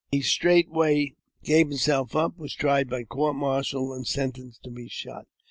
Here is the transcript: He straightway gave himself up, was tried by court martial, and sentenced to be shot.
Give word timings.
He 0.11 0.23
straightway 0.23 1.13
gave 1.43 1.67
himself 1.67 2.15
up, 2.15 2.35
was 2.39 2.55
tried 2.55 2.89
by 2.89 3.03
court 3.03 3.35
martial, 3.35 3.93
and 3.93 4.07
sentenced 4.07 4.63
to 4.63 4.71
be 4.71 4.87
shot. 4.87 5.27